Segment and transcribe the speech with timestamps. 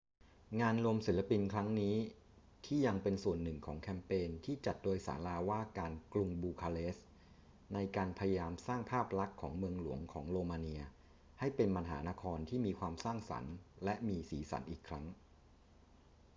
[0.61, 1.95] งานรวมศิลปินครั้งนี้
[2.65, 7.07] ที่ยังเป็นส่วนหนึ่งของแคมเปญที่จัดโดยศาลาว่าการกรุงบูคาเรสต์
[7.73, 10.81] ในการพยายามสร้างภาพลักษณ์ของเมืองหลวงของโรมาเนีย
[11.39, 13.53] ให้เป็นมหานครที่มีความสร้างสรรค์
[13.83, 15.05] และมีสีสันอีกครั้ง